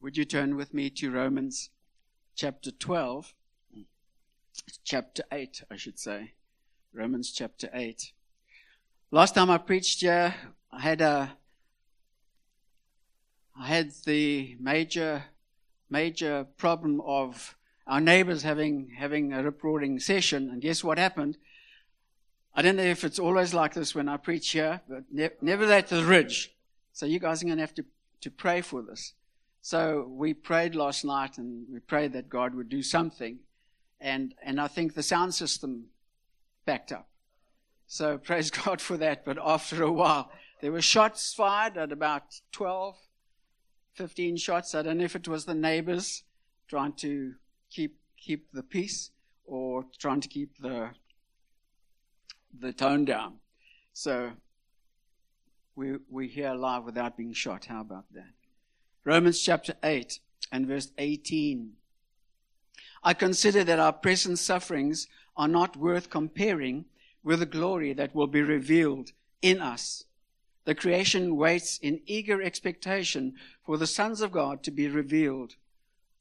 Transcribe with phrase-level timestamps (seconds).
[0.00, 1.70] Would you turn with me to Romans
[2.34, 3.34] chapter 12?
[4.84, 6.32] Chapter 8, I should say.
[6.92, 8.12] Romans chapter 8.
[9.10, 10.34] Last time I preached here,
[10.70, 11.36] I had a
[13.58, 15.24] I had the major
[15.88, 17.56] major problem of
[17.86, 21.38] our neighbors having having a rip roaring session, and guess what happened?
[22.54, 25.64] I don't know if it's always like this when I preach here, but ne- never
[25.72, 26.54] at the ridge.
[26.92, 27.84] So you guys are going to have to,
[28.22, 29.12] to pray for this.
[29.66, 33.40] So we prayed last night and we prayed that God would do something.
[34.00, 35.86] And, and I think the sound system
[36.64, 37.08] backed up.
[37.88, 39.24] So praise God for that.
[39.24, 42.94] But after a while, there were shots fired at about 12,
[43.94, 44.72] 15 shots.
[44.72, 46.22] I don't know if it was the neighbors
[46.68, 47.32] trying to
[47.68, 49.10] keep, keep the peace
[49.44, 50.90] or trying to keep the,
[52.56, 53.40] the tone down.
[53.92, 54.30] So
[55.74, 57.64] we, we hear live without being shot.
[57.64, 58.35] How about that?
[59.06, 60.18] Romans chapter 8
[60.50, 61.74] and verse 18.
[63.04, 66.86] I consider that our present sufferings are not worth comparing
[67.22, 70.02] with the glory that will be revealed in us.
[70.64, 75.54] The creation waits in eager expectation for the sons of God to be revealed.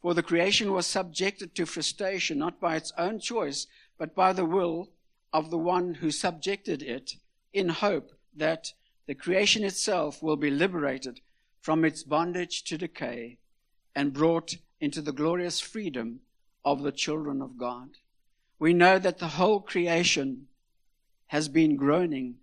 [0.03, 3.65] For the creation was subjected to frustration not by its own choice,
[3.97, 4.91] but by the will
[5.33, 7.15] of the one who subjected it,
[7.51, 8.73] in hope that
[9.07, 11.21] the creation itself will be liberated
[11.65, 13.39] from its bondage to decay
[13.95, 16.19] and brought into the glorious freedom
[16.63, 17.89] of the children of God.
[18.59, 20.45] We know that the whole creation
[21.29, 22.35] has been groaning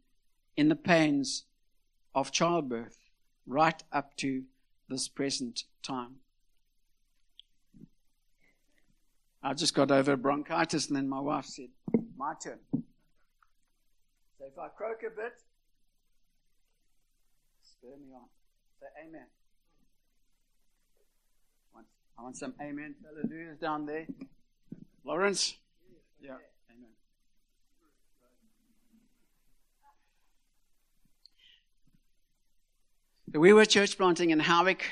[0.56, 1.45] in the pains
[2.17, 2.98] of childbirth
[3.47, 4.43] right up to
[4.89, 6.17] this present time.
[9.41, 11.69] I just got over bronchitis, and then my wife said,
[12.17, 12.59] My turn.
[12.73, 15.34] So if I croak a bit,
[17.62, 18.27] spur me on.
[18.83, 19.27] Say amen.
[22.19, 22.97] I want some amen.
[23.05, 24.06] Hallelujahs down there.
[25.05, 25.55] Lawrence?
[26.20, 26.33] Yeah,
[26.69, 26.91] amen.
[33.41, 34.91] We were church planting in Howick,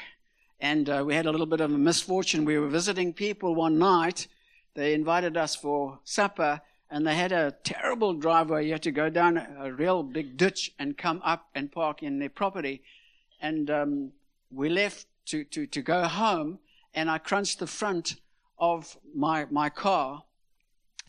[0.60, 2.44] and uh, we had a little bit of a misfortune.
[2.44, 4.28] We were visiting people one night.
[4.74, 8.66] They invited us for supper, and they had a terrible driveway.
[8.66, 12.20] You had to go down a real big ditch and come up and park in
[12.20, 12.82] their property
[13.40, 14.12] and um,
[14.50, 16.58] we left to, to, to go home,
[16.94, 18.16] and I crunched the front
[18.58, 20.24] of my, my car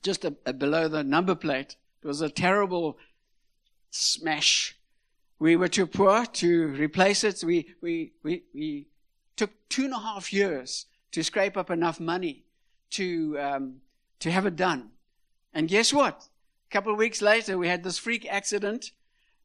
[0.02, 1.76] just a, a below the number plate.
[2.04, 2.98] It was a terrible
[3.92, 4.78] smash.
[5.40, 7.44] We were too poor to replace it.
[7.44, 8.88] We, we, we, we
[9.36, 12.44] took two and a half years to scrape up enough money
[12.92, 13.76] to, um,
[14.20, 14.92] to have it done.
[15.54, 16.28] And guess what?
[16.70, 18.92] A couple of weeks later, we had this freak accident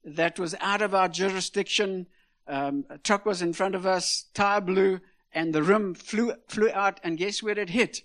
[0.04, 2.06] that was out of our jurisdiction
[2.48, 5.00] um, a truck was in front of us, tire blew,
[5.32, 8.02] and the rim flew, flew out, and guess where it hit?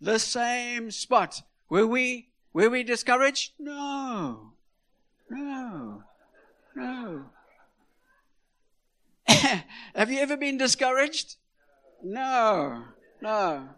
[0.00, 1.42] The same spot.
[1.68, 3.52] Were we, were we discouraged?
[3.58, 4.52] No.
[5.30, 6.02] No.
[6.74, 7.24] No.
[9.26, 11.36] Have you ever been discouraged?
[12.02, 12.84] No.
[13.20, 13.68] No.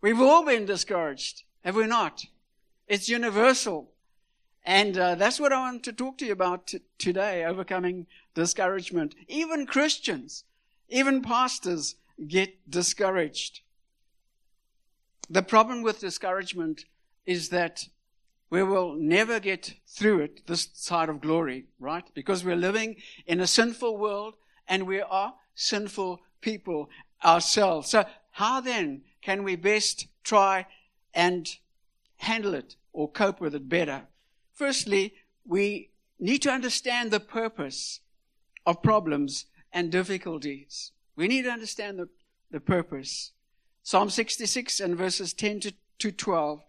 [0.00, 2.26] We've all been discouraged, have we not?
[2.86, 3.90] It's universal.
[4.64, 9.14] And uh, that's what I want to talk to you about t- today overcoming discouragement.
[9.28, 10.44] Even Christians,
[10.88, 11.96] even pastors
[12.26, 13.60] get discouraged.
[15.30, 16.84] The problem with discouragement
[17.26, 17.88] is that
[18.50, 22.04] we will never get through it this side of glory, right?
[22.14, 22.96] Because we're living
[23.26, 24.34] in a sinful world
[24.68, 26.90] and we are sinful people
[27.24, 27.90] ourselves.
[27.90, 30.66] So, how then can we best try
[31.14, 31.48] and
[32.16, 34.02] handle it or cope with it better?
[34.52, 35.14] Firstly,
[35.46, 38.00] we need to understand the purpose
[38.66, 40.92] of problems and difficulties.
[41.16, 42.08] We need to understand the,
[42.50, 43.32] the purpose.
[43.82, 46.62] Psalm 66 and verses 10 to, to 12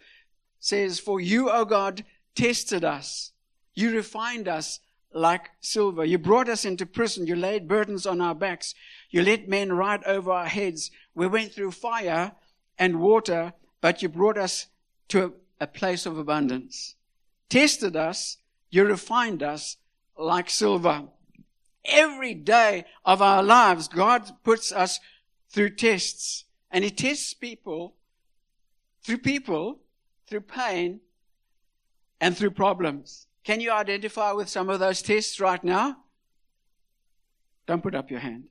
[0.59, 2.03] says, For you, O God,
[2.35, 3.31] tested us.
[3.73, 4.79] You refined us
[5.13, 6.03] like silver.
[6.03, 7.25] You brought us into prison.
[7.25, 8.75] You laid burdens on our backs.
[9.09, 10.91] You let men ride over our heads.
[11.15, 12.33] We went through fire
[12.77, 14.67] and water, but you brought us
[15.07, 15.31] to a,
[15.61, 16.95] a place of abundance.
[17.49, 18.37] Tested us.
[18.69, 19.77] You refined us
[20.17, 21.03] like silver.
[21.85, 24.99] Every day of our lives, God puts us
[25.49, 26.45] through tests.
[26.71, 27.95] And He tests people
[29.03, 29.79] through people,
[30.27, 30.99] through pain,
[32.19, 33.27] and through problems.
[33.43, 35.97] Can you identify with some of those tests right now?
[37.67, 38.45] Don't put up your hand.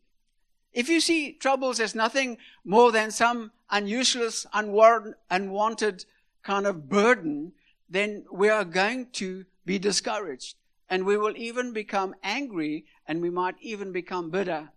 [0.72, 6.04] If you see troubles as nothing more than some unuseless, unwanted
[6.42, 7.52] kind of burden,
[7.88, 10.56] then we are going to be discouraged
[10.94, 14.68] and we will even become angry and we might even become bitter.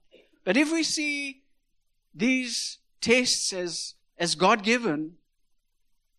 [0.43, 1.43] But if we see
[2.15, 5.17] these tests as, as God given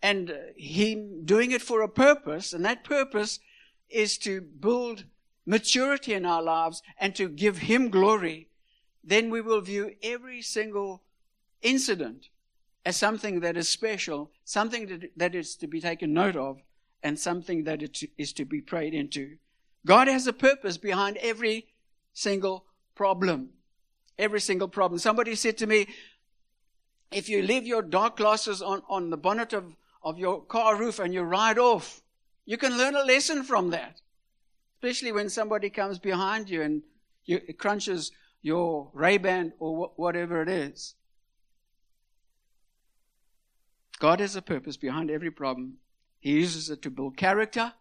[0.01, 3.41] and Him doing it for a purpose, and that purpose
[3.91, 5.03] is to build
[5.45, 8.51] maturity in our lives and to give Him glory,
[9.03, 11.03] then we will view every single
[11.61, 12.29] incident
[12.87, 16.61] as something that is special, something that, that is to be taken note of,
[17.03, 17.83] and something that
[18.17, 19.39] is to be prayed into.
[19.87, 21.67] God has a purpose behind every
[22.13, 23.51] single problem.
[24.19, 24.99] Every single problem.
[24.99, 25.87] Somebody said to me,
[27.11, 30.99] if you leave your dark glasses on, on the bonnet of, of your car roof
[30.99, 32.03] and you ride off,
[32.45, 34.01] you can learn a lesson from that.
[34.77, 36.83] Especially when somebody comes behind you and
[37.25, 40.95] you, crunches your Ray-Ban or wh- whatever it is.
[43.99, 45.79] God has a purpose behind every problem.
[46.21, 47.73] He uses it to build character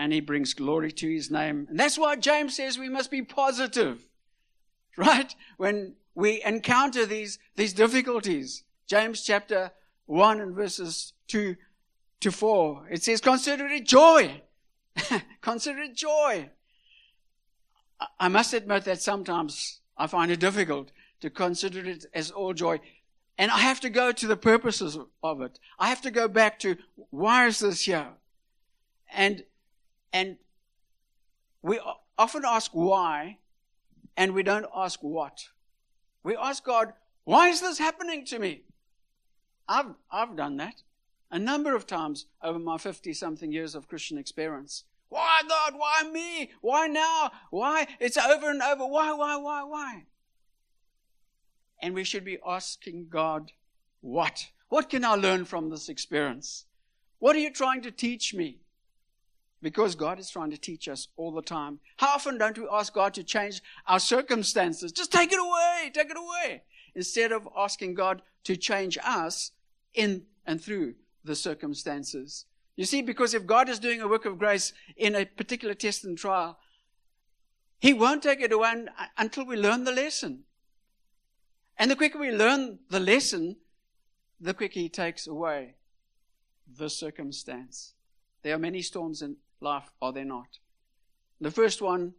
[0.00, 1.66] and he brings glory to his name.
[1.68, 4.06] And that's why James says we must be positive,
[4.96, 5.34] right?
[5.58, 8.64] When we encounter these, these difficulties.
[8.86, 9.72] James chapter
[10.06, 11.54] 1 and verses 2
[12.20, 12.86] to 4.
[12.90, 14.40] It says, consider it joy.
[15.42, 16.48] consider it joy.
[18.18, 22.80] I must admit that sometimes I find it difficult to consider it as all joy.
[23.36, 25.58] And I have to go to the purposes of it.
[25.78, 26.78] I have to go back to
[27.10, 28.08] why is this here?
[29.12, 29.44] And,
[30.12, 30.36] and
[31.62, 31.80] we
[32.18, 33.38] often ask why,
[34.16, 35.48] and we don't ask what.
[36.22, 36.92] We ask God,
[37.24, 38.62] why is this happening to me?
[39.68, 40.82] I've, I've done that
[41.30, 44.84] a number of times over my 50 something years of Christian experience.
[45.08, 45.74] Why, God?
[45.76, 46.50] Why me?
[46.60, 47.30] Why now?
[47.50, 47.86] Why?
[47.98, 48.86] It's over and over.
[48.86, 50.04] Why, why, why, why?
[51.82, 53.52] And we should be asking God,
[54.00, 54.48] what?
[54.68, 56.66] What can I learn from this experience?
[57.18, 58.58] What are you trying to teach me?
[59.62, 61.80] Because God is trying to teach us all the time.
[61.98, 64.90] How often don't we ask God to change our circumstances?
[64.90, 66.62] Just take it away, take it away.
[66.94, 69.52] Instead of asking God to change us
[69.94, 72.46] in and through the circumstances.
[72.76, 76.04] You see, because if God is doing a work of grace in a particular test
[76.04, 76.58] and trial,
[77.78, 78.86] He won't take it away
[79.18, 80.44] until we learn the lesson.
[81.76, 83.56] And the quicker we learn the lesson,
[84.40, 85.74] the quicker He takes away
[86.66, 87.94] the circumstance.
[88.42, 90.58] There are many storms in life, are there not?
[91.40, 92.14] The first one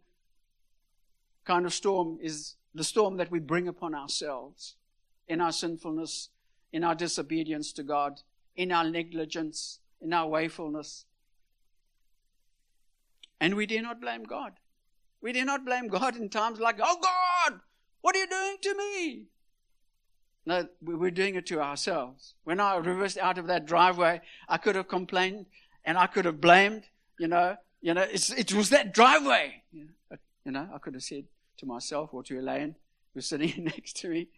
[1.44, 4.76] kind of storm is the storm that we bring upon ourselves
[5.28, 6.30] in our sinfulness,
[6.72, 8.20] in our disobedience to God,
[8.56, 11.04] in our negligence, in our wayfulness.
[13.40, 14.52] And we dare not blame God.
[15.20, 17.60] We dare not blame God in times like, oh God,
[18.00, 19.26] what are you doing to me?
[20.44, 22.34] No, we're doing it to ourselves.
[22.42, 25.46] When I reversed out of that driveway, I could have complained
[25.84, 26.84] and I could have blamed,
[27.18, 29.62] you know, you know, it was that driveway.
[29.72, 31.24] You know, I could have said
[31.58, 32.76] to myself or to Elaine,
[33.14, 34.28] who's sitting next to me,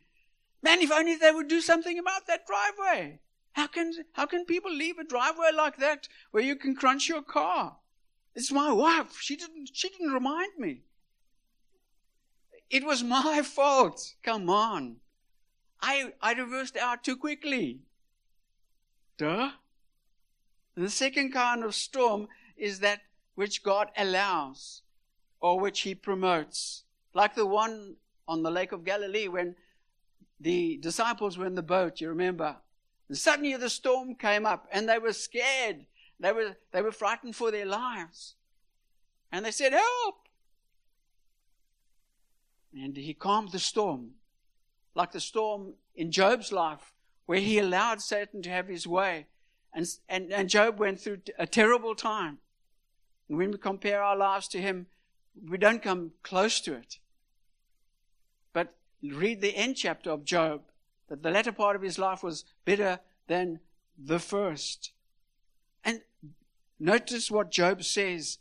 [0.63, 3.21] man, if only they would do something about that driveway.
[3.53, 7.23] How can, how can people leave a driveway like that where you can crunch your
[7.23, 7.77] car?
[8.35, 9.19] It's my wife.
[9.21, 10.83] She didn't, she didn't remind me.
[12.69, 14.15] It was my fault.
[14.23, 14.97] Come on.
[15.81, 17.81] I, I reversed out too quickly.
[19.17, 19.51] Duh.
[20.75, 22.27] the second kind of storm
[22.57, 23.01] is that
[23.35, 24.83] which God allows
[25.41, 26.85] or which He promotes.
[27.13, 27.97] Like the one
[28.27, 29.57] on the Lake of Galilee when
[30.41, 32.57] the disciples were in the boat, you remember?
[33.09, 35.87] And suddenly the storm came up and they were scared.
[36.19, 38.35] They were, they were frightened for their lives.
[39.31, 40.29] And they said, Help!
[42.73, 44.13] And he calmed the storm,
[44.95, 46.93] like the storm in Job's life,
[47.27, 49.27] where he allowed Satan to have his way.
[49.73, 52.39] And, and, and Job went through a terrible time.
[53.29, 54.87] When we compare our lives to him,
[55.49, 56.99] we don't come close to it.
[58.53, 60.63] But read the end chapter of Job
[61.09, 63.61] that the latter part of his life was better than
[63.99, 64.93] the first.
[65.85, 66.01] And
[66.79, 68.39] notice what Job says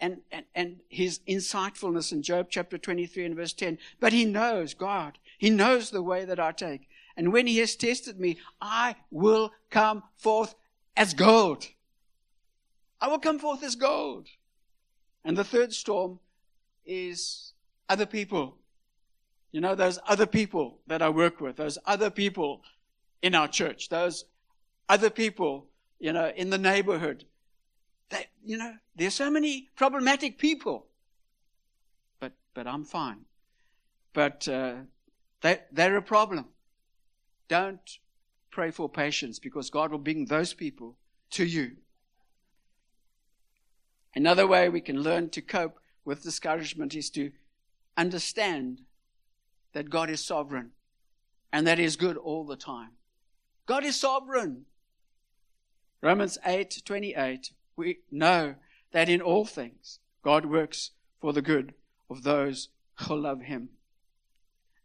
[0.00, 3.78] and, and, and his insightfulness in Job chapter 23 and verse 10.
[4.00, 6.88] But he knows, God, he knows the way that I take.
[7.16, 10.54] And when he has tested me, I will come forth
[10.96, 11.68] as gold.
[13.00, 14.28] I will come forth as gold.
[15.24, 16.20] And the third storm
[16.84, 17.52] is
[17.88, 18.56] other people.
[19.52, 22.62] You know, those other people that I work with, those other people
[23.22, 24.24] in our church, those
[24.88, 25.66] other people,
[25.98, 27.24] you know, in the neighborhood.
[28.10, 30.86] They, you know, there's so many problematic people.
[32.20, 33.20] But, but I'm fine.
[34.12, 34.74] But uh,
[35.40, 36.46] they, they're a problem.
[37.48, 37.98] Don't
[38.50, 40.96] pray for patience because God will bring those people
[41.30, 41.76] to you.
[44.14, 47.30] Another way we can learn to cope with discouragement is to
[47.96, 48.80] understand
[49.72, 50.72] that God is sovereign.
[51.52, 52.90] and that that is good all the time.
[53.64, 54.66] God is sovereign.
[56.02, 58.54] Romans 8 28, we know
[58.92, 61.74] that in all things God works for the good
[62.10, 62.68] of those
[63.00, 63.70] who love Him.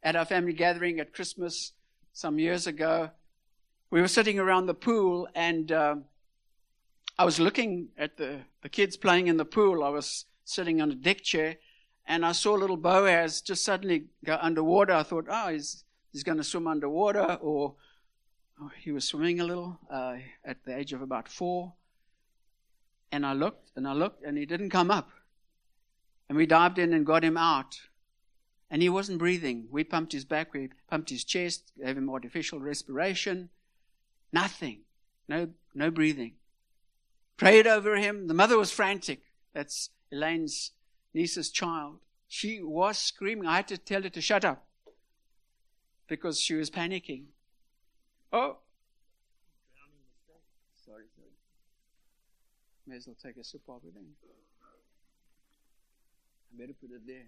[0.01, 1.73] At our family gathering at Christmas
[2.13, 3.11] some years ago,
[3.89, 5.95] we were sitting around the pool and uh,
[7.17, 9.83] I was looking at the, the kids playing in the pool.
[9.83, 11.57] I was sitting on a deck chair
[12.07, 14.93] and I saw little Boaz just suddenly go underwater.
[14.93, 17.75] I thought, oh, he's, he's going to swim underwater or
[18.59, 21.73] oh, he was swimming a little uh, at the age of about four.
[23.11, 25.11] And I looked and I looked and he didn't come up.
[26.29, 27.79] And we dived in and got him out.
[28.71, 29.67] And he wasn't breathing.
[29.69, 33.49] We pumped his back, we pumped his chest, gave him artificial respiration.
[34.31, 34.79] Nothing.
[35.27, 36.33] No, no breathing.
[37.43, 38.27] Prayed over him.
[38.27, 39.21] The mother was frantic.
[39.53, 40.71] That's Elaine's
[41.13, 41.97] niece's child.
[42.29, 43.47] She was screaming.
[43.47, 44.65] I had to tell her to shut up
[46.07, 47.25] because she was panicking.
[48.31, 48.59] Oh.
[50.85, 51.33] Sorry, sorry.
[52.87, 54.05] May as well take a sip of it then.
[56.53, 57.25] I better put it there.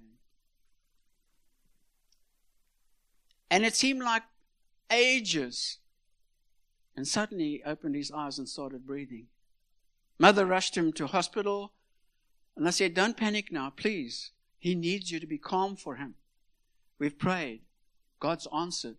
[3.52, 4.24] And it seemed like
[4.90, 5.80] ages.
[6.96, 9.28] And suddenly he opened his eyes and started breathing.
[10.18, 11.72] Mother rushed him to hospital.
[12.56, 14.32] And I said, Don't panic now, please.
[14.58, 16.16] He needs you to be calm for him.
[16.98, 17.62] We've prayed.
[18.20, 18.96] God's answered.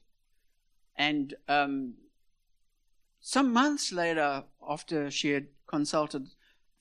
[0.96, 1.94] And um,
[3.20, 6.28] some months later, after she had consulted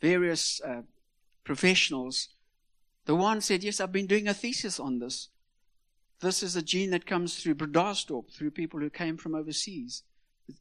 [0.01, 0.82] various uh,
[1.44, 2.30] professionals,
[3.06, 5.30] the one said, Yes, I've been doing a thesis on this.
[6.20, 10.04] This is a gene that comes through Bredasdorp, through people who came from overseas.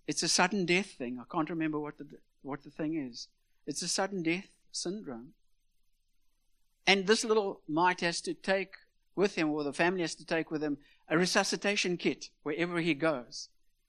[0.07, 1.19] It's a sudden death thing.
[1.21, 2.07] I can't remember what the,
[2.43, 3.29] what the thing is.
[3.67, 5.35] It's a sudden death syndrome.
[6.87, 8.75] And this little mite has to take
[9.17, 10.79] with him, or the family has to take with him,
[11.09, 13.49] a resuscitation kit wherever he goes,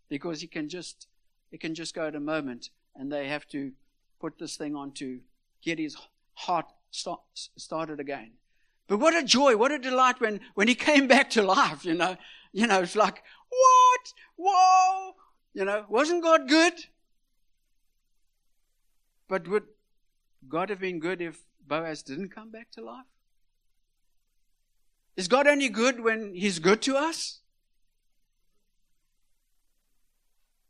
[0.09, 1.07] because he can just
[1.51, 3.71] he can just go at a moment, and they have to
[4.19, 5.19] put this thing on to
[5.61, 5.95] get his
[6.33, 7.21] heart start,
[7.57, 8.31] started again.
[8.87, 11.93] But what a joy, what a delight when, when he came back to life, you
[11.93, 12.17] know.
[12.53, 14.13] You know, it's like, what?
[14.37, 15.13] Whoa!
[15.53, 16.73] You know, wasn't God good?
[19.27, 19.63] But would
[20.47, 23.05] God have been good if Boaz didn't come back to life?
[25.15, 27.39] Is God only good when He's good to us?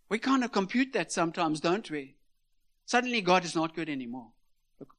[0.07, 2.15] We kind of compute that sometimes, don't we?
[2.85, 4.27] Suddenly God is not good anymore.
[4.79, 4.93] Look,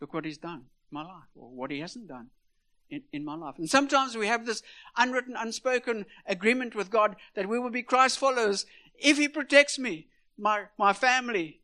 [0.00, 2.30] look what He's done in my life, or what He hasn't done
[2.90, 3.54] in, in my life.
[3.56, 4.62] And sometimes we have this
[4.96, 8.66] unwritten, unspoken agreement with God that we will be Christ followers
[8.98, 11.60] if He protects me, my, my family,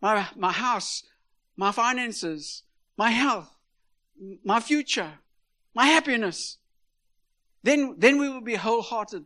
[0.00, 1.02] my, my house,
[1.56, 2.62] my finances,
[2.96, 3.50] my health,
[4.44, 5.12] my future,
[5.74, 6.58] my happiness.
[7.62, 9.24] Then, then we will be wholehearted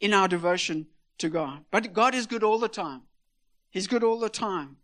[0.00, 0.86] in our devotion
[1.18, 1.64] to God.
[1.70, 3.02] But God is good all the time.
[3.70, 4.76] He's good all the time.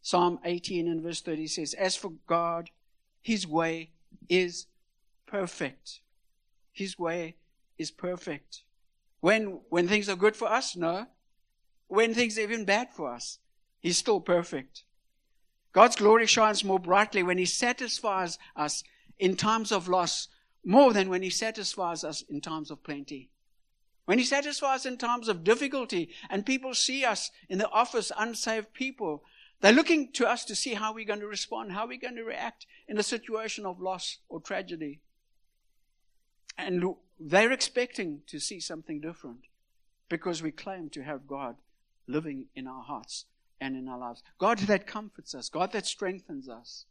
[0.00, 2.70] Psalm 18 and verse 30 says, As for God,
[3.22, 3.90] his way
[4.28, 4.66] is
[5.26, 6.00] perfect.
[6.72, 7.36] His way
[7.76, 8.62] is perfect.
[9.20, 10.76] When, when things are good for us?
[10.76, 11.06] No.
[11.88, 13.38] When things are even bad for us,
[13.86, 14.82] he's still perfect.
[15.72, 18.82] God's glory shines more brightly when he satisfies us
[19.16, 20.26] in times of loss
[20.64, 23.30] more than when he satisfies us in times of plenty.
[24.04, 28.10] When he satisfies us in times of difficulty and people see us in the office,
[28.18, 29.22] unsaved people,
[29.60, 32.24] they're looking to us to see how we're going to respond, how we're going to
[32.24, 35.00] react in a situation of loss or tragedy.
[36.58, 36.82] And
[37.20, 39.42] they're expecting to see something different
[40.08, 41.54] because we claim to have God
[42.08, 43.26] living in our hearts
[43.60, 44.22] and in our lives.
[44.38, 46.86] God that comforts us, God that strengthens us.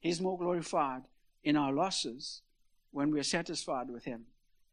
[0.00, 1.02] He's more glorified
[1.44, 2.42] in our losses
[2.90, 4.24] when we're satisfied with Him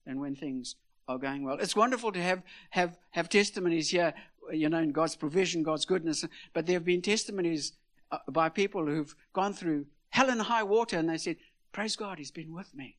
[0.05, 0.75] than when things
[1.07, 1.57] are going well.
[1.59, 2.41] It's wonderful to have,
[2.71, 4.13] have, have testimonies here,
[4.51, 6.25] you know, in God's provision, God's goodness.
[6.53, 7.73] But there have been testimonies
[8.11, 11.37] uh, by people who've gone through hell and high water and they said,
[11.71, 12.97] Praise God, He's been with me.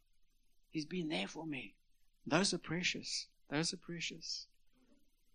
[0.70, 1.74] He's been there for me.
[2.26, 3.26] Those are precious.
[3.50, 4.46] Those are precious.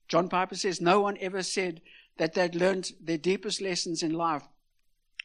[0.08, 1.82] John Piper says, No one ever said
[2.18, 4.44] that they'd learned their deepest lessons in life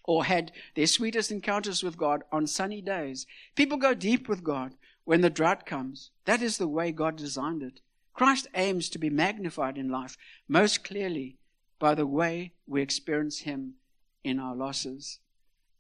[0.05, 3.27] or had their sweetest encounters with God on sunny days.
[3.55, 6.11] People go deep with God when the drought comes.
[6.25, 7.81] That is the way God designed it.
[8.13, 10.17] Christ aims to be magnified in life
[10.49, 11.37] most clearly
[11.79, 13.75] by the way we experience Him
[14.23, 15.19] in our losses.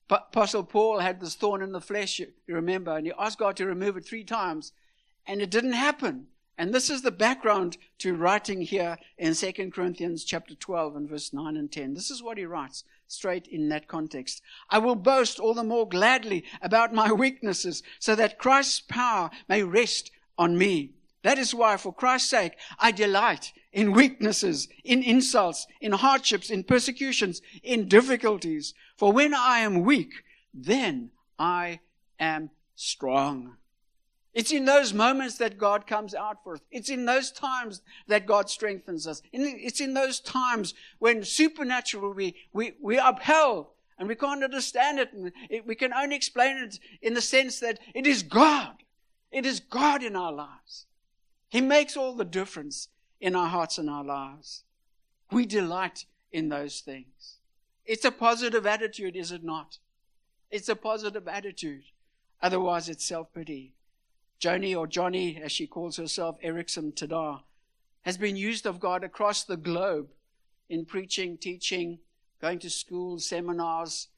[0.08, 3.66] Apostle Paul had this thorn in the flesh, you remember, and he asked God to
[3.66, 4.72] remove it three times,
[5.26, 6.26] and it didn't happen.
[6.60, 11.32] And this is the background to writing here in 2 Corinthians chapter 12 and verse
[11.32, 11.94] 9 and 10.
[11.94, 14.42] This is what he writes straight in that context.
[14.68, 19.62] I will boast all the more gladly about my weaknesses so that Christ's power may
[19.62, 20.90] rest on me.
[21.22, 26.64] That is why, for Christ's sake, I delight in weaknesses, in insults, in hardships, in
[26.64, 28.74] persecutions, in difficulties.
[28.98, 30.12] For when I am weak,
[30.52, 31.80] then I
[32.18, 33.56] am strong.
[34.32, 36.60] It's in those moments that God comes out for us.
[36.70, 39.22] It's in those times that God strengthens us.
[39.32, 43.66] It's in those times when supernaturally we, we, we upheld
[43.98, 45.12] and we can't understand it.
[45.12, 48.76] And it, we can only explain it in the sense that it is God.
[49.32, 50.86] It is God in our lives.
[51.48, 52.88] He makes all the difference
[53.20, 54.62] in our hearts and our lives.
[55.32, 57.38] We delight in those things.
[57.84, 59.78] It's a positive attitude, is it not?
[60.50, 61.82] It's a positive attitude.
[62.40, 63.74] Otherwise, it's self pity.
[64.40, 67.42] Joni, or Johnny, as she calls herself, Eareckson Tada,
[68.02, 70.08] has been used of God across the globe
[70.68, 71.98] in preaching, teaching,
[72.40, 74.08] going to schools, seminars.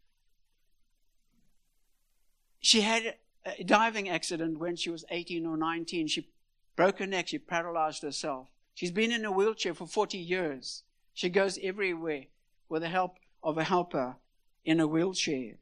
[2.60, 6.06] She had a diving accident when she was 18 or 19.
[6.06, 6.28] She
[6.76, 8.48] broke her neck, she paralyzed herself.
[8.74, 10.84] She's been in a wheelchair for 40 years.
[11.12, 12.26] She goes everywhere
[12.68, 14.16] with the help of a helper
[14.64, 15.56] in a wheelchair.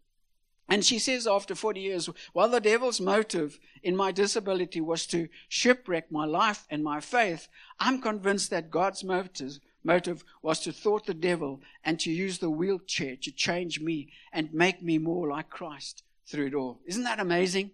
[0.70, 5.28] And she says after 40 years, while the devil's motive in my disability was to
[5.48, 7.48] shipwreck my life and my faith,
[7.80, 12.50] I'm convinced that God's motive, motive was to thwart the devil and to use the
[12.50, 16.78] wheelchair to change me and make me more like Christ through it all.
[16.86, 17.72] Isn't that amazing?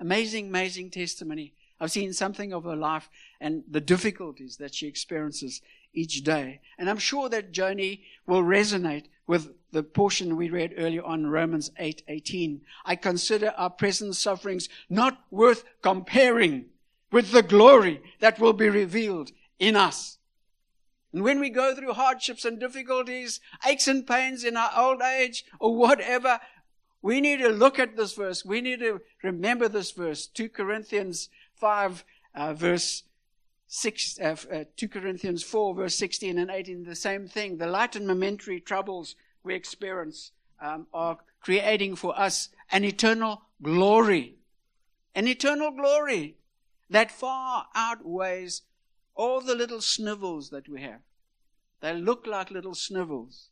[0.00, 1.52] Amazing, amazing testimony.
[1.78, 3.10] I've seen something of her life
[3.42, 5.60] and the difficulties that she experiences
[5.92, 6.62] each day.
[6.78, 11.70] And I'm sure that Joni will resonate with the portion we read earlier on Romans
[11.78, 12.62] 8 18.
[12.84, 16.64] I consider our present sufferings not worth comparing
[17.12, 20.18] with the glory that will be revealed in us.
[21.12, 25.44] And when we go through hardships and difficulties, aches and pains in our old age
[25.60, 26.40] or whatever,
[27.00, 28.44] we need to look at this verse.
[28.44, 30.26] We need to remember this verse.
[30.26, 32.04] 2 Corinthians 5,
[32.34, 33.04] uh, verse
[33.68, 37.58] 6, uh, uh, 2 Corinthians 4, verse 16 and 18, the same thing.
[37.58, 39.14] The light and momentary troubles
[39.44, 44.36] we experience um, are creating for us an eternal glory.
[45.14, 46.36] An eternal glory
[46.88, 48.62] that far outweighs
[49.14, 51.00] all the little snivels that we have.
[51.80, 53.50] They look like little snivels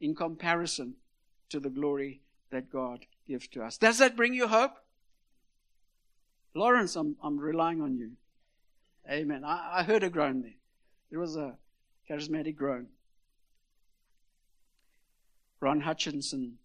[0.00, 0.94] in comparison
[1.50, 3.76] to the glory that God gives to us.
[3.76, 4.72] Does that bring you hope?
[6.54, 8.12] Lawrence, I'm, I'm relying on you.
[9.10, 9.44] Amen.
[9.44, 10.54] I, I heard a groan there.
[11.10, 11.56] There was a
[12.08, 12.86] charismatic groan.
[15.60, 16.58] Ron Hutchinson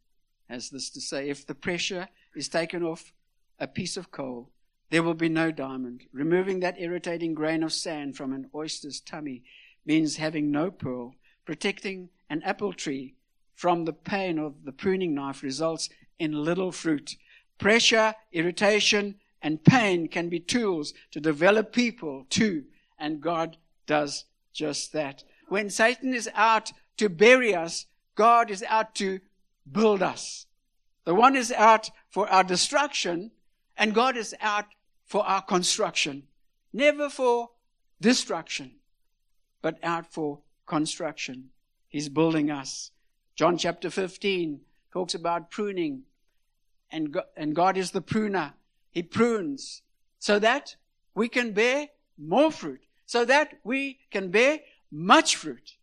[0.49, 3.13] has this to say if the pressure is taken off
[3.59, 4.49] a piece of coal,
[4.89, 6.05] there will be no diamond.
[6.13, 9.43] Removing that irritating grain of sand from an oyster's tummy
[9.85, 11.15] means having no pearl.
[11.45, 13.15] Protecting an apple tree
[13.55, 17.17] from the pain of the pruning knife results in little fruit.
[17.57, 22.65] Pressure, irritation, and pain can be tools to develop people too,
[22.97, 25.23] and God does just that.
[25.47, 29.19] When Satan is out to bury us, God is out to
[29.71, 30.45] build us.
[31.05, 33.31] The one is out for our destruction,
[33.77, 34.65] and God is out
[35.05, 36.23] for our construction.
[36.73, 37.51] Never for
[38.01, 38.75] destruction,
[39.61, 41.49] but out for construction.
[41.87, 42.91] He's building us.
[43.35, 46.03] John chapter 15 talks about pruning,
[46.91, 48.53] and God, and God is the pruner.
[48.91, 49.81] He prunes
[50.19, 50.75] so that
[51.13, 54.59] we can bear more fruit, so that we can bear
[54.91, 55.77] much fruit.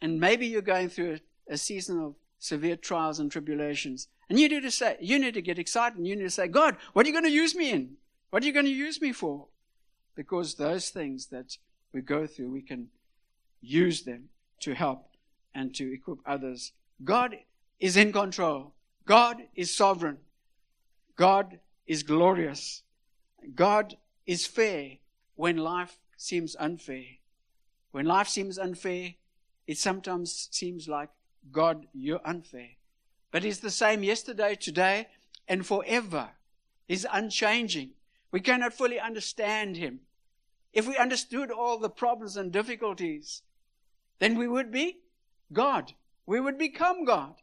[0.00, 4.08] And maybe you're going through a season of severe trials and tribulations.
[4.28, 6.48] And you need to say, you need to get excited and you need to say,
[6.48, 7.96] God, what are you going to use me in?
[8.30, 9.46] What are you going to use me for?
[10.14, 11.56] Because those things that
[11.92, 12.88] we go through, we can
[13.60, 15.08] use them to help
[15.54, 16.72] and to equip others.
[17.04, 17.36] God
[17.78, 18.72] is in control.
[19.04, 20.18] God is sovereign.
[21.16, 22.82] God is glorious.
[23.54, 24.98] God is fair
[25.34, 27.04] when life seems unfair.
[27.90, 29.14] When life seems unfair,
[29.66, 31.10] it sometimes seems like,
[31.50, 32.70] God, you're unfair.
[33.30, 35.08] But He's the same yesterday, today,
[35.48, 36.30] and forever.
[36.86, 37.90] He's unchanging.
[38.30, 40.00] We cannot fully understand Him.
[40.72, 43.42] If we understood all the problems and difficulties,
[44.20, 45.00] then we would be
[45.52, 45.92] God.
[46.24, 47.41] We would become God.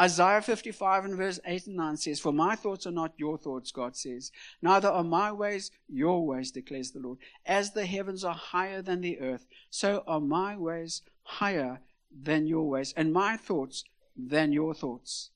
[0.00, 3.72] Isaiah 55 and verse 8 and 9 says, For my thoughts are not your thoughts,
[3.72, 4.30] God says.
[4.62, 7.18] Neither are my ways your ways, declares the Lord.
[7.44, 11.80] As the heavens are higher than the earth, so are my ways higher
[12.22, 13.84] than your ways, and my thoughts
[14.16, 15.30] than your thoughts.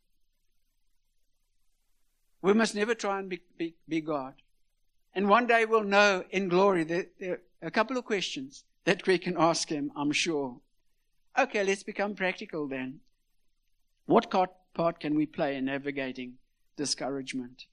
[2.40, 4.34] We must never try and be, be, be God.
[5.14, 9.06] And one day we'll know in glory that there are a couple of questions that
[9.06, 10.56] we can ask Him, I'm sure.
[11.38, 13.00] Okay, let's become practical then.
[14.12, 16.34] What part can we play in navigating
[16.76, 17.64] discouragement?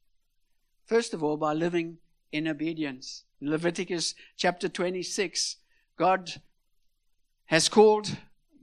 [0.86, 1.98] First of all, by living
[2.32, 3.26] in obedience.
[3.42, 5.58] In Leviticus chapter 26,
[5.98, 6.42] God
[7.48, 8.16] has called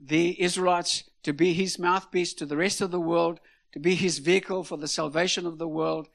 [0.03, 3.39] the Israelites to be his mouthpiece to the rest of the world,
[3.73, 6.07] to be his vehicle for the salvation of the world.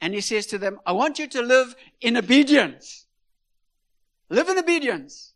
[0.00, 3.04] And he says to them, I want you to live in obedience.
[4.30, 5.34] Live in obedience.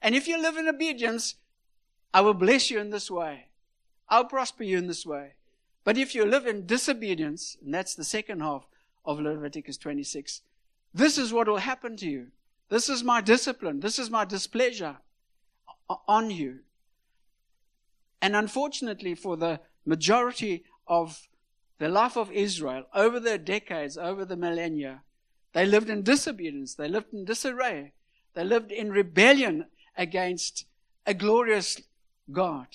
[0.00, 1.34] And if you live in obedience,
[2.14, 3.48] I will bless you in this way.
[4.12, 5.32] I'll prosper you in this way.
[5.84, 8.66] But if you live in disobedience, and that's the second half
[9.06, 10.42] of Leviticus 26,
[10.92, 12.26] this is what will happen to you.
[12.68, 13.80] This is my discipline.
[13.80, 14.98] This is my displeasure
[16.06, 16.58] on you.
[18.20, 21.26] And unfortunately, for the majority of
[21.78, 25.02] the life of Israel, over the decades, over the millennia,
[25.54, 26.74] they lived in disobedience.
[26.74, 27.92] They lived in disarray.
[28.34, 30.66] They lived in rebellion against
[31.06, 31.80] a glorious
[32.30, 32.66] God,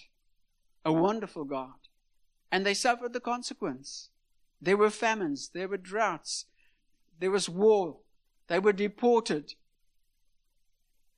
[0.88, 1.73] a wonderful God.
[2.50, 4.10] And they suffered the consequence.
[4.62, 6.45] There were famines, there were droughts,
[7.19, 7.97] there was war,
[8.47, 9.54] they were deported.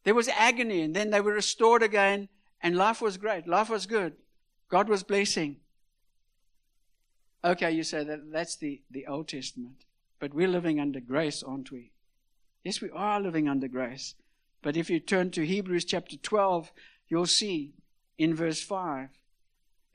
[0.03, 2.29] There was agony, and then they were restored again,
[2.63, 3.47] and life was great.
[3.47, 4.13] Life was good.
[4.69, 5.57] God was blessing.
[7.43, 9.85] Okay, you say that that's the, the Old Testament.
[10.19, 11.91] But we're living under grace, aren't we?
[12.63, 14.15] Yes, we are living under grace.
[14.63, 16.71] But if you turn to Hebrews chapter 12,
[17.07, 17.75] you'll see
[18.17, 19.09] in verse 5,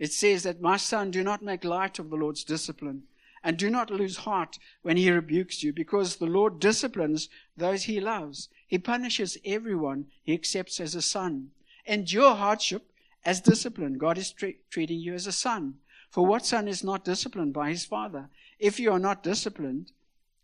[0.05, 3.05] it says that, My son, do not make light of the Lord's discipline,
[3.43, 8.01] and do not lose heart when he rebukes you, because the Lord disciplines those he
[8.01, 8.51] loves.
[8.67, 11.53] He punishes everyone he accepts as a son.
[11.87, 12.93] Endure hardship
[13.25, 13.97] as discipline.
[13.97, 15.77] God is tre- treating you as a son.
[16.11, 18.29] For what son is not disciplined by his father?
[18.59, 19.93] If you are not disciplined,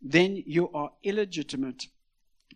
[0.00, 1.88] then you are illegitimate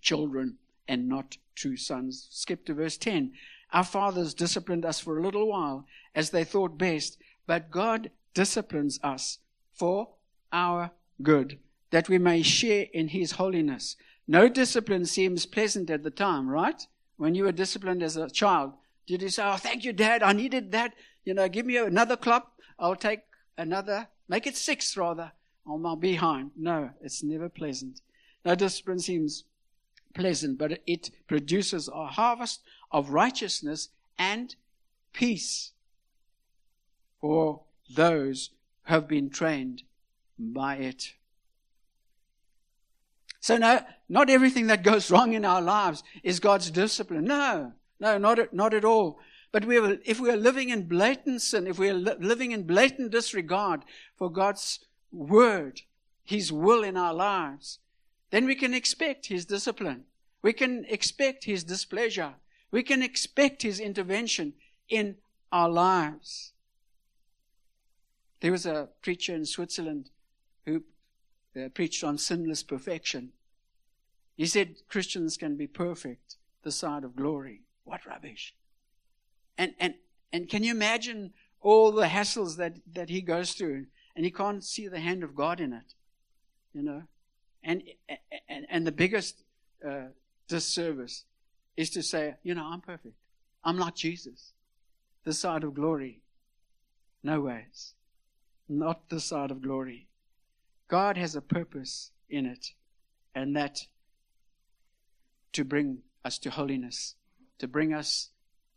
[0.01, 0.57] children
[0.89, 2.29] and not true sons.
[2.31, 3.35] Skip to verse 10.
[3.75, 5.85] Our fathers disciplined us for a little while
[6.15, 9.41] as they thought best, but God disciplines us
[9.73, 10.11] for
[10.53, 11.59] our good,
[11.91, 13.97] that we may share in His holiness.
[14.29, 16.87] No discipline seems pleasant at the time, right?
[17.17, 18.75] When you were disciplined as a child,
[19.09, 20.95] did you say, Oh, thank you, Dad, I needed that.
[21.25, 22.47] You know, give me another clap.
[22.79, 23.23] I'll take
[23.59, 25.33] another, make it six rather,
[25.67, 26.53] on my behind.
[26.57, 28.01] No, it's never pleasant.
[28.45, 29.45] No discipline seems
[30.15, 32.63] pleasant, but it produces a harvest
[32.95, 34.55] of righteousness and
[35.13, 35.73] peace
[37.21, 37.63] for
[37.95, 38.51] those
[38.85, 39.83] who have been trained
[40.39, 41.15] by it.
[43.41, 47.25] So, no, not everything that goes wrong in our lives is God's discipline.
[47.25, 49.19] No, no, not, not at all.
[49.51, 52.53] But we are, if we are living in blatant sin, if we are li- living
[52.53, 53.83] in blatant disregard
[54.17, 54.79] for God's
[55.11, 55.83] word,
[56.23, 57.81] His will in our lives,
[58.31, 60.05] then we can expect His discipline.
[60.43, 62.35] We can expect His displeasure.
[62.75, 64.55] We can expect His intervention
[64.89, 65.19] in
[65.53, 66.55] our lives.
[68.41, 70.11] There was a preacher in Switzerland
[70.67, 70.83] who
[71.57, 73.31] uh, preached on sinless perfection.
[74.37, 76.35] He said Christians can be perfect
[76.65, 77.61] the side of glory.
[77.85, 78.57] What rubbish.
[79.57, 79.95] And, and,
[80.33, 84.65] and can you imagine all the hassles that, that he goes through and he can't
[84.65, 85.95] see the hand of God in it?
[86.73, 87.03] You know?
[87.63, 87.85] And,
[88.49, 89.45] and, and the biggest
[89.89, 90.07] uh,
[90.49, 91.23] disservice
[91.77, 93.15] is to say, you know, I'm perfect.
[93.65, 94.53] I'm like Jesus.
[95.25, 96.23] The side of glory.
[97.23, 97.95] No ways.
[98.69, 100.09] Not the side of glory.
[100.89, 102.73] God has a purpose in it,
[103.35, 103.87] and that
[105.53, 107.15] to bring us to holiness,
[107.59, 108.31] to bring us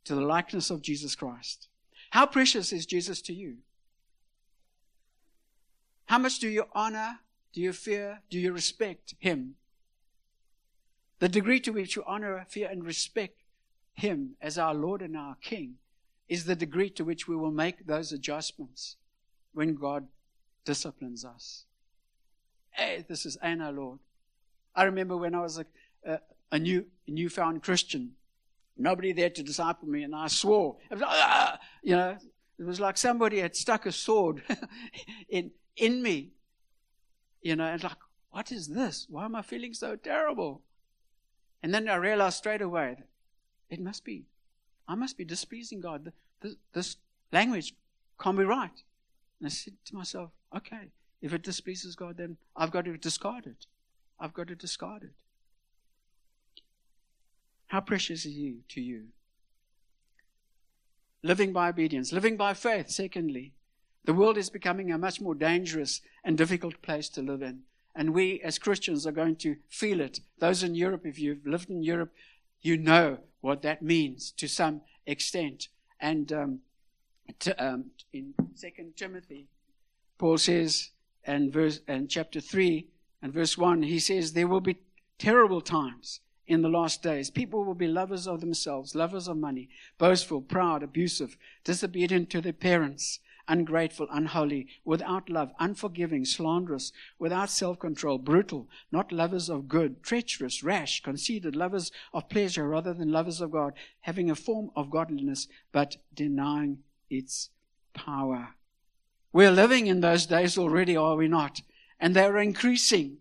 [0.06, 1.68] to the likeness of Jesus Christ.
[2.12, 3.58] How precious is Jesus to you?
[6.06, 7.20] How much do you honor,
[7.52, 9.56] do you fear, do you respect him?
[11.20, 13.44] The degree to which you honor, fear, and respect
[13.94, 15.76] him as our Lord and our King
[16.30, 18.98] is the degree to which we will make those adjustments
[19.54, 20.08] when God
[20.66, 21.66] disciplines us.
[22.70, 24.00] Hey, this is Anna, Lord.
[24.76, 25.66] I remember when I was a,
[26.06, 26.20] a,
[26.52, 28.12] a new, newfound Christian,
[28.78, 30.78] nobody there to disciple me, and I swore.
[30.92, 31.60] Was like, ah!
[31.82, 32.18] You know,
[32.60, 34.44] it was like somebody had stuck a sword
[35.30, 36.34] in in me.
[37.42, 37.98] You know, and like,
[38.30, 39.08] what is this?
[39.10, 40.62] Why am I feeling so terrible?
[41.64, 43.08] And then I realized straight away that
[43.70, 44.26] it must be,
[44.88, 46.12] I must be displeasing God.
[46.42, 46.98] This, this
[47.32, 47.74] language
[48.20, 48.84] can't be right.
[49.40, 50.90] And I said to myself, okay,
[51.22, 53.66] if it displeases God, then I've got to discard it.
[54.20, 55.14] I've got to discard it.
[57.68, 59.06] How precious is He to you?
[61.24, 63.54] Living by obedience, living by faith, secondly.
[64.06, 67.64] The world is becoming a much more dangerous and difficult place to live in.
[67.98, 70.20] And we as Christians are going to feel it.
[70.38, 72.14] Those in Europe, if you've lived in Europe,
[72.62, 75.70] you know what that means to some extent.
[76.00, 76.60] And um,
[77.58, 79.48] um, in Second Timothy,
[80.20, 80.92] Paul says,
[81.24, 82.88] and verse and chapter three
[83.22, 84.78] and verse one, he says there will be
[85.18, 87.32] terrible times in the last days.
[87.32, 92.54] People will be lovers of themselves, lovers of money, boastful, proud, abusive, disobedient to their
[92.54, 100.04] parents, ungrateful, unholy, without love, unforgiving, slanderous, without self control, brutal, not lovers of good,
[100.04, 104.90] treacherous, rash, conceited, lovers of pleasure rather than lovers of God, having a form of
[104.90, 106.80] godliness, but denying
[107.10, 107.50] its
[107.94, 108.50] power.
[109.34, 111.62] We're living in those days already, are we not?
[112.00, 113.18] And they're increasing.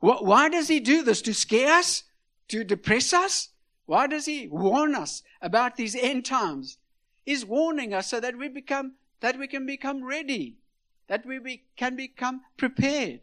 [0.00, 1.22] Why does he do this?
[1.22, 2.04] To scare us?
[2.48, 3.50] To depress us?
[3.86, 6.78] Why does he warn us about these end times?
[7.24, 10.58] He's warning us so that we become that we can become ready,
[11.06, 13.20] that we be, can become prepared,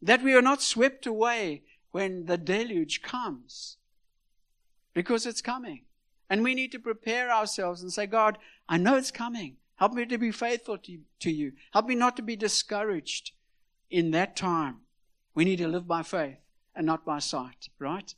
[0.00, 3.78] that we are not swept away when the deluge comes,
[4.92, 5.82] because it's coming.
[6.30, 9.56] And we need to prepare ourselves and say, God, I know it's coming.
[9.76, 11.52] Help me to be faithful to, to you.
[11.72, 13.32] Help me not to be discouraged
[13.90, 14.78] in that time.
[15.34, 16.38] We need to live by faith
[16.74, 18.14] and not by sight, right?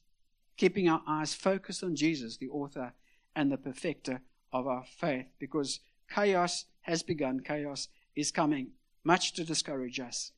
[0.57, 2.93] Keeping our eyes focused on Jesus, the author
[3.35, 8.69] and the perfecter of our faith, because chaos has begun, chaos is coming,
[9.05, 10.33] much to discourage us.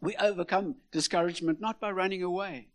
[0.00, 2.68] We overcome discouragement not by running away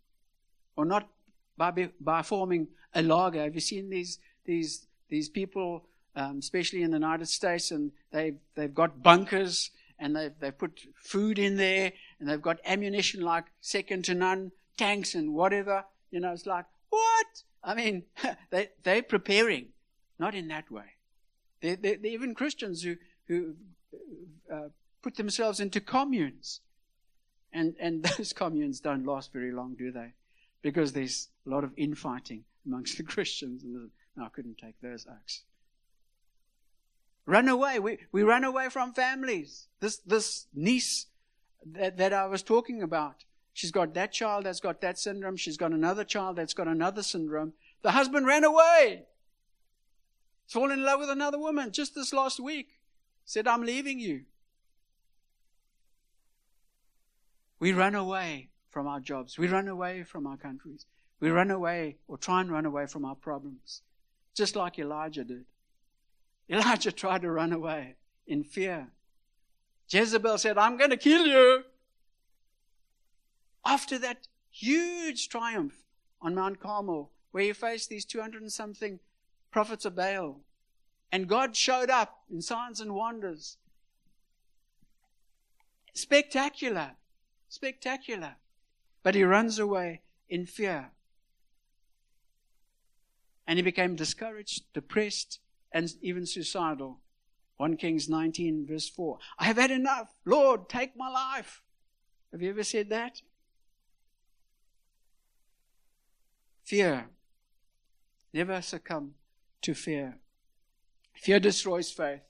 [0.76, 1.08] or not
[1.56, 3.42] by, by forming a lager.
[3.42, 5.86] Have you seen these, these, these people,
[6.16, 10.80] um, especially in the United States, and they've, they've got bunkers and they've, they've put
[10.94, 15.84] food in there and they've got ammunition like second to none, tanks and whatever.
[16.10, 17.42] You know, it's like, what?
[17.62, 18.04] I mean,
[18.50, 19.68] they, they're preparing,
[20.18, 20.84] not in that way.
[21.64, 22.96] They're, they're, they're even Christians who,
[23.26, 23.54] who
[24.52, 24.68] uh,
[25.02, 26.60] put themselves into communes.
[27.54, 30.12] And, and those communes don't last very long, do they?
[30.60, 33.64] Because there's a lot of infighting amongst the Christians.
[33.64, 35.44] And no, I couldn't take those oaks.
[37.24, 37.78] Run away.
[37.78, 39.68] We, we run away from families.
[39.80, 41.06] This, this niece
[41.64, 43.24] that, that I was talking about,
[43.54, 45.36] she's got that child that's got that syndrome.
[45.36, 47.54] She's got another child that's got another syndrome.
[47.80, 49.06] The husband ran away.
[50.46, 52.78] Fallen in love with another woman just this last week.
[53.24, 54.22] Said, I'm leaving you.
[57.58, 59.38] We run away from our jobs.
[59.38, 60.84] We run away from our countries.
[61.20, 63.82] We run away or try and run away from our problems.
[64.34, 65.44] Just like Elijah did.
[66.50, 68.88] Elijah tried to run away in fear.
[69.88, 71.62] Jezebel said, I'm going to kill you.
[73.64, 75.74] After that huge triumph
[76.20, 79.00] on Mount Carmel, where he faced these 200 and something
[79.54, 80.40] prophets of Baal,
[81.12, 83.56] and God showed up in signs and wonders.
[85.92, 86.96] Spectacular.
[87.48, 88.34] Spectacular.
[89.04, 90.90] But he runs away in fear.
[93.46, 95.38] And he became discouraged, depressed,
[95.70, 96.98] and even suicidal.
[97.58, 99.18] 1 Kings 19, verse 4.
[99.38, 100.16] I have had enough.
[100.24, 101.62] Lord, take my life.
[102.32, 103.22] Have you ever said that?
[106.64, 107.06] Fear.
[108.32, 109.14] Never succumb
[109.64, 110.18] to fear.
[111.14, 112.20] Fear destroys faith.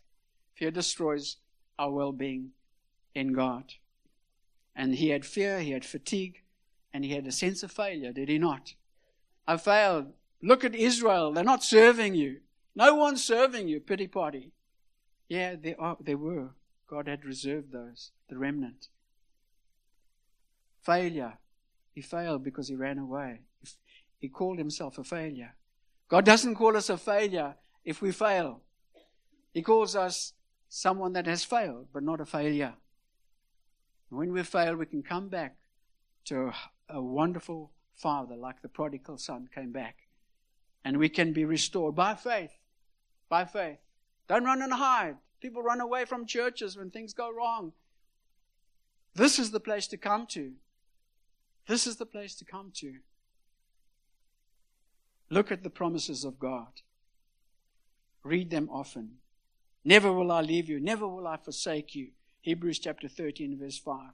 [0.55, 1.37] Fear destroys
[1.79, 2.51] our well being
[3.15, 3.75] in God.
[4.75, 6.43] And he had fear, he had fatigue,
[6.93, 8.75] and he had a sense of failure, did he not?
[9.47, 10.13] I failed.
[10.43, 11.33] Look at Israel.
[11.33, 12.41] They're not serving you.
[12.75, 14.53] No one's serving you, pity party.
[15.29, 16.51] Yeah, they, are, they were.
[16.89, 18.89] God had reserved those, the remnant.
[20.83, 21.39] Failure.
[21.93, 23.43] He failed because he ran away.
[24.19, 25.55] He called himself a failure.
[26.09, 28.61] God doesn't call us a failure if we fail.
[29.53, 30.33] He calls us
[30.69, 32.75] someone that has failed, but not a failure.
[34.11, 35.57] When we fail, we can come back
[36.27, 36.55] to a,
[36.97, 39.97] a wonderful Father, like the prodigal son came back.
[40.85, 42.53] And we can be restored by faith
[43.29, 43.79] by faith.
[44.29, 45.17] Don't run and hide.
[45.41, 47.73] People run away from churches when things go wrong.
[49.15, 50.53] This is the place to come to.
[51.67, 52.95] This is the place to come to.
[55.35, 56.69] Look at the promises of God.
[58.23, 59.17] Read them often.
[59.85, 60.79] Never will I leave you.
[60.79, 62.11] Never will I forsake you.
[62.43, 64.13] Hebrews chapter 13, verse 5.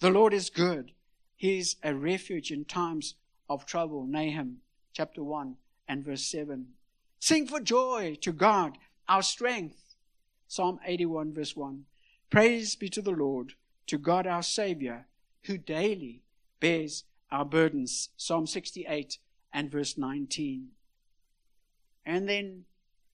[0.00, 0.90] The Lord is good.
[1.36, 3.14] He is a refuge in times
[3.48, 4.04] of trouble.
[4.04, 4.56] Nahum
[4.92, 5.54] chapter 1
[5.86, 6.66] and verse 7.
[7.20, 9.94] Sing for joy to God, our strength.
[10.48, 11.84] Psalm 81, verse 1.
[12.30, 13.52] Praise be to the Lord,
[13.86, 15.06] to God our Savior,
[15.44, 16.24] who daily
[16.58, 18.08] bears our burdens.
[18.16, 19.18] Psalm 68
[19.52, 20.68] and verse 19.
[22.04, 22.64] And then,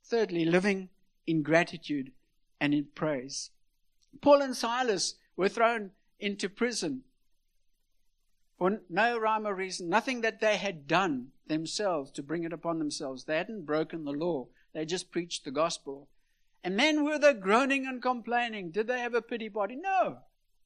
[0.04, 0.88] thirdly, living
[1.26, 2.12] in gratitude
[2.60, 3.50] and in praise.
[4.20, 7.02] Paul and Silas were thrown into prison
[8.58, 12.78] for no rhyme or reason, nothing that they had done themselves to bring it upon
[12.78, 13.24] themselves.
[13.24, 16.08] They hadn't broken the law, they just preached the gospel.
[16.62, 18.70] And then were they groaning and complaining.
[18.70, 19.76] Did they have a pity party?
[19.76, 20.20] No,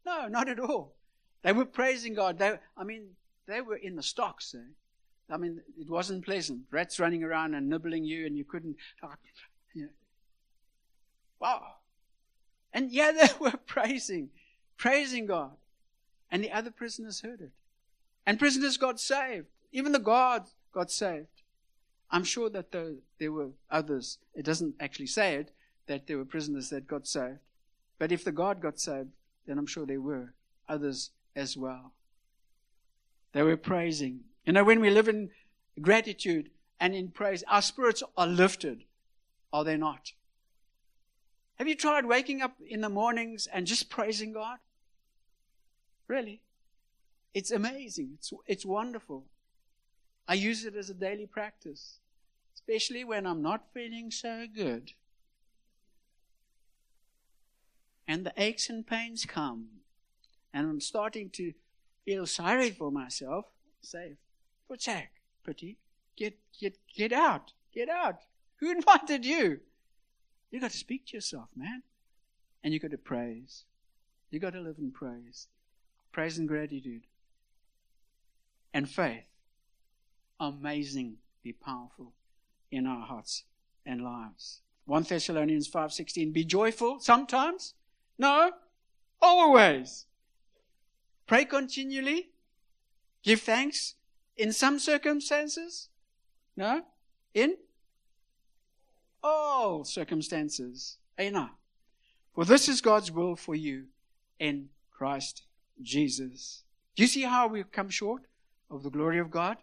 [0.07, 0.95] no, not at all.
[1.43, 2.39] They were praising God.
[2.39, 4.55] They, I mean, they were in the stocks.
[4.55, 4.73] Eh?
[5.31, 6.63] I mean, it wasn't pleasant.
[6.71, 8.77] Rats running around and nibbling you, and you couldn't.
[9.75, 9.89] You know.
[11.41, 11.67] Wow.
[12.73, 14.31] And yeah, they were praising,
[14.77, 15.53] praising God.
[16.31, 17.53] And the other prisoners heard it.
[18.27, 19.47] And prisoners got saved.
[19.73, 21.27] Even the guards got saved.
[22.11, 24.19] I'm sure that the, there were others.
[24.35, 25.51] It doesn't actually say it,
[25.87, 27.39] that there were prisoners that got saved.
[27.99, 29.11] But if the guard got saved,
[29.47, 30.35] then I'm sure there were
[30.69, 31.93] others as well.
[33.33, 34.21] They were praising.
[34.49, 35.29] You know, when we live in
[35.79, 36.49] gratitude
[36.81, 38.85] and in praise, our spirits are lifted,
[39.53, 40.13] are they not?
[41.57, 44.57] Have you tried waking up in the mornings and just praising God?
[46.07, 46.41] Really?
[47.35, 48.13] It's amazing.
[48.15, 49.27] It's, it's wonderful.
[50.27, 51.99] I use it as a daily practice,
[52.55, 54.93] especially when I'm not feeling so good.
[58.07, 59.67] And the aches and pains come,
[60.55, 61.53] and I'm starting to
[62.07, 63.45] feel sorry for myself.
[63.83, 64.17] Say,
[64.87, 65.09] that?
[65.43, 65.79] Pretty,
[66.17, 68.21] get, get, get out, get out.
[68.57, 69.61] Who invited you?
[70.51, 71.83] You got to speak to yourself, man.
[72.63, 73.65] And you got to praise.
[74.31, 75.49] You got to live in praise.
[76.13, 77.03] Praise and gratitude.
[78.75, 79.25] And faith.
[80.41, 81.17] Amazingly
[81.65, 82.13] powerful
[82.71, 83.45] in our hearts
[83.87, 84.61] and lives.
[84.87, 87.75] 1 Thessalonians 5:16 Be joyful sometimes?
[88.19, 88.53] No,
[89.21, 90.07] always.
[91.27, 92.31] Pray continually.
[93.23, 93.95] Give thanks
[94.39, 95.89] in some circumstances?
[96.57, 96.83] No?
[97.35, 97.57] In
[99.23, 100.97] all circumstances.
[101.21, 101.51] Amen.
[102.35, 103.87] For this is God's will for you
[104.39, 105.43] in Christ
[105.83, 106.63] Jesus.
[106.95, 108.23] Do you see how we come short
[108.71, 109.59] of the glory of God?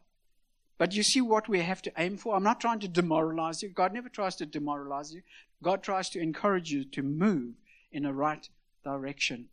[0.78, 2.36] But you see what we have to aim for?
[2.36, 3.70] I'm not trying to demoralize you.
[3.70, 5.22] God never tries to demoralize you.
[5.64, 7.54] God tries to encourage you to move
[7.94, 8.50] in a right
[8.84, 9.48] direction.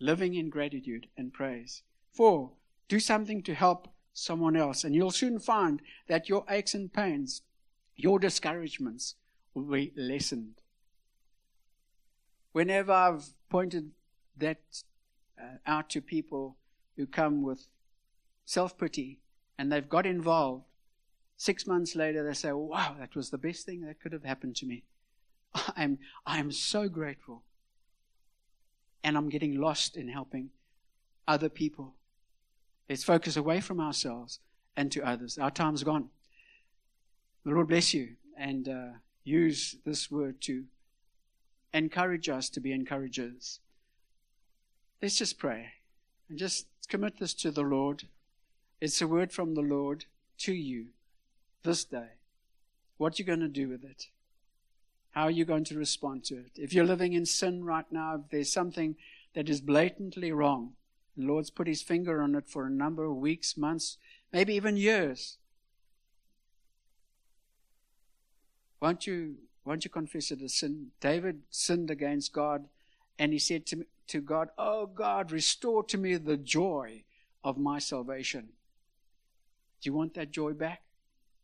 [0.00, 1.82] Living in gratitude and praise.
[2.12, 2.50] Four,
[2.88, 4.84] do something to help someone else.
[4.84, 7.42] And you'll soon find that your aches and pains
[7.96, 9.14] your discouragements
[9.54, 10.60] will be lessened.
[12.52, 13.90] Whenever I've pointed
[14.36, 14.58] that
[15.40, 16.56] uh, out to people
[16.96, 17.66] who come with
[18.44, 19.20] self pity
[19.58, 20.64] and they've got involved,
[21.36, 24.56] six months later they say, Wow, that was the best thing that could have happened
[24.56, 24.84] to me.
[25.76, 27.42] I'm, I'm so grateful.
[29.02, 30.50] And I'm getting lost in helping
[31.28, 31.94] other people.
[32.88, 34.40] Let's focus away from ourselves
[34.76, 35.38] and to others.
[35.38, 36.08] Our time's gone.
[37.44, 38.86] The Lord bless you and uh,
[39.24, 40.64] use this word to
[41.72, 43.60] encourage us to be encouragers.
[45.02, 45.72] Let's just pray
[46.28, 48.04] and just commit this to the Lord.
[48.80, 50.06] It's a word from the Lord
[50.38, 50.86] to you
[51.62, 52.08] this day.
[52.96, 54.08] What are you're going to do with it.
[55.10, 56.52] How are you going to respond to it?
[56.56, 58.96] If you're living in sin right now, if there's something
[59.34, 60.72] that is blatantly wrong,
[61.16, 63.98] the Lord's put his finger on it for a number of weeks, months,
[64.32, 65.38] maybe even years.
[68.80, 70.88] Won't you, won't you confess it as sin?
[71.00, 72.66] David sinned against God
[73.18, 77.04] and he said to, to God, Oh God, restore to me the joy
[77.42, 78.48] of my salvation.
[79.80, 80.82] Do you want that joy back?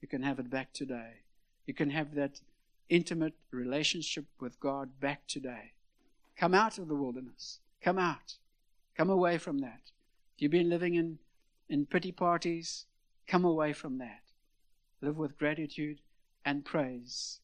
[0.00, 1.22] You can have it back today.
[1.66, 2.40] You can have that
[2.88, 5.72] intimate relationship with God back today.
[6.36, 7.60] Come out of the wilderness.
[7.82, 8.36] Come out.
[9.00, 9.80] Come away from that.
[10.36, 11.20] You've been living in,
[11.70, 12.84] in pity parties.
[13.26, 14.20] Come away from that.
[15.00, 16.02] Live with gratitude
[16.44, 17.40] and praise.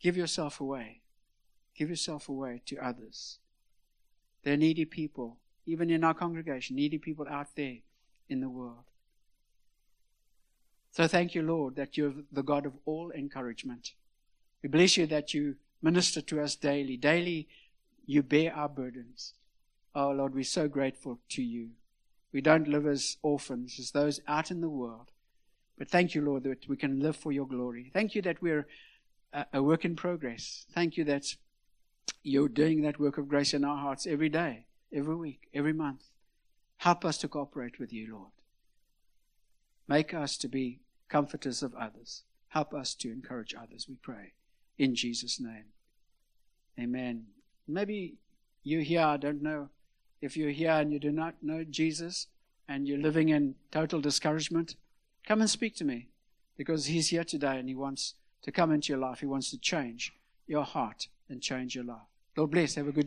[0.00, 1.00] Give yourself away.
[1.74, 3.40] Give yourself away to others.
[4.44, 7.78] There are needy people, even in our congregation, needy people out there
[8.28, 8.84] in the world.
[10.92, 13.94] So thank you, Lord, that you're the God of all encouragement.
[14.62, 16.96] We bless you that you minister to us daily.
[16.96, 17.48] Daily,
[18.06, 19.34] you bear our burdens.
[19.94, 21.70] Oh, Lord, we're so grateful to you.
[22.32, 25.10] We don't live as orphans, as those out in the world.
[25.78, 27.90] But thank you, Lord, that we can live for your glory.
[27.92, 28.66] Thank you that we're
[29.52, 30.66] a, work in progress.
[30.72, 31.36] Thank you that
[32.22, 36.04] you're doing that work of grace in our hearts every day, every week, every month.
[36.78, 38.30] Help us to cooperate with you, Lord.
[39.86, 42.24] Make us to be comforters of others.
[42.48, 44.32] Help us to encourage others, we pray.
[44.76, 45.66] In Jesus' name.
[46.78, 47.26] Amen.
[47.66, 48.16] Maybe
[48.62, 49.70] you're here, I don't know
[50.20, 52.26] if you're here and you do not know Jesus
[52.68, 54.76] and you're living in total discouragement.
[55.26, 56.08] Come and speak to me
[56.56, 59.20] because He's here today and He wants to come into your life.
[59.20, 60.12] He wants to change
[60.46, 62.08] your heart and change your life.
[62.36, 62.74] Lord bless.
[62.74, 63.06] Have a good day.